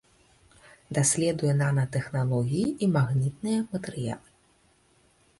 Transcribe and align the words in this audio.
Даследуе 0.97 1.51
нанатэхналогіі 1.59 2.67
і 2.85 2.89
магнітныя 2.95 3.59
матэрыялы. 3.75 4.27